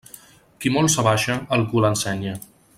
Qui 0.63 0.71
molt 0.77 0.93
s'abaixa, 0.93 1.37
el 1.59 1.69
cul 1.75 1.89
ensenya. 1.93 2.37